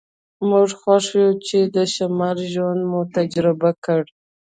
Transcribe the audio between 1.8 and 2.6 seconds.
شمال